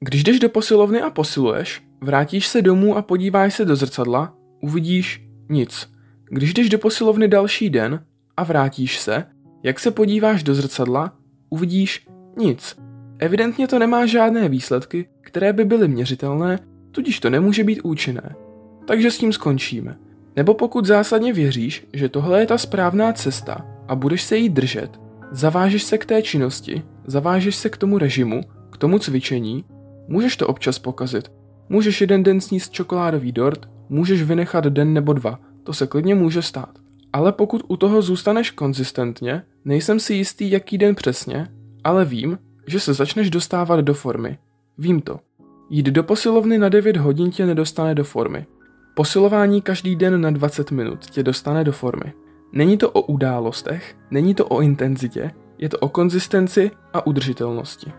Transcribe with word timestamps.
Když 0.00 0.24
jdeš 0.24 0.38
do 0.38 0.48
posilovny 0.48 1.00
a 1.00 1.10
posiluješ, 1.10 1.82
vrátíš 2.00 2.46
se 2.46 2.62
domů 2.62 2.96
a 2.96 3.02
podíváš 3.02 3.54
se 3.54 3.64
do 3.64 3.76
zrcadla, 3.76 4.34
uvidíš 4.62 5.26
nic. 5.48 5.90
Když 6.30 6.54
jdeš 6.54 6.68
do 6.68 6.78
posilovny 6.78 7.28
další 7.28 7.70
den 7.70 8.04
a 8.36 8.44
vrátíš 8.44 8.98
se, 8.98 9.24
jak 9.62 9.80
se 9.80 9.90
podíváš 9.90 10.42
do 10.42 10.54
zrcadla, 10.54 11.12
uvidíš 11.50 12.06
nic. 12.36 12.76
Evidentně 13.18 13.68
to 13.68 13.78
nemá 13.78 14.06
žádné 14.06 14.48
výsledky, 14.48 15.08
které 15.20 15.52
by 15.52 15.64
byly 15.64 15.88
měřitelné, 15.88 16.58
tudíž 16.90 17.20
to 17.20 17.30
nemůže 17.30 17.64
být 17.64 17.80
účinné. 17.82 18.34
Takže 18.86 19.10
s 19.10 19.18
tím 19.18 19.32
skončíme. 19.32 19.96
Nebo 20.36 20.54
pokud 20.54 20.84
zásadně 20.84 21.32
věříš, 21.32 21.86
že 21.92 22.08
tohle 22.08 22.40
je 22.40 22.46
ta 22.46 22.58
správná 22.58 23.12
cesta 23.12 23.66
a 23.88 23.94
budeš 23.94 24.22
se 24.22 24.36
jí 24.36 24.48
držet, 24.48 25.00
zavážeš 25.30 25.82
se 25.82 25.98
k 25.98 26.06
té 26.06 26.22
činnosti, 26.22 26.82
zavážeš 27.06 27.56
se 27.56 27.68
k 27.68 27.76
tomu 27.76 27.98
režimu, 27.98 28.40
k 28.70 28.76
tomu 28.76 28.98
cvičení, 28.98 29.64
můžeš 30.08 30.36
to 30.36 30.46
občas 30.46 30.78
pokazit. 30.78 31.32
Můžeš 31.68 32.00
jeden 32.00 32.22
den 32.22 32.40
sníst 32.40 32.72
čokoládový 32.72 33.32
dort, 33.32 33.68
můžeš 33.88 34.22
vynechat 34.22 34.64
den 34.64 34.92
nebo 34.92 35.12
dva, 35.12 35.40
to 35.64 35.72
se 35.72 35.86
klidně 35.86 36.14
může 36.14 36.42
stát. 36.42 36.78
Ale 37.12 37.32
pokud 37.32 37.62
u 37.68 37.76
toho 37.76 38.02
zůstaneš 38.02 38.50
konzistentně, 38.50 39.42
nejsem 39.64 40.00
si 40.00 40.14
jistý, 40.14 40.50
jaký 40.50 40.78
den 40.78 40.94
přesně, 40.94 41.48
ale 41.84 42.04
vím, 42.04 42.38
že 42.66 42.80
se 42.80 42.94
začneš 42.94 43.30
dostávat 43.30 43.80
do 43.80 43.94
formy. 43.94 44.38
Vím 44.78 45.00
to. 45.00 45.20
Jít 45.70 45.86
do 45.86 46.02
posilovny 46.02 46.58
na 46.58 46.68
9 46.68 46.96
hodin 46.96 47.30
tě 47.30 47.46
nedostane 47.46 47.94
do 47.94 48.04
formy. 48.04 48.46
Posilování 48.94 49.62
každý 49.62 49.96
den 49.96 50.20
na 50.20 50.30
20 50.30 50.70
minut 50.70 51.06
tě 51.06 51.22
dostane 51.22 51.64
do 51.64 51.72
formy. 51.72 52.12
Není 52.52 52.78
to 52.78 52.90
o 52.90 53.02
událostech, 53.02 53.96
není 54.10 54.34
to 54.34 54.46
o 54.46 54.60
intenzitě, 54.60 55.30
je 55.58 55.68
to 55.68 55.78
o 55.78 55.88
konzistenci 55.88 56.70
a 56.92 57.06
udržitelnosti. 57.06 57.92